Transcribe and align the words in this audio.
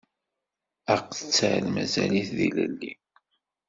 Aqettal 0.93 1.65
mazal-it 1.73 2.29
d 2.37 2.39
ilelli. 2.47 2.93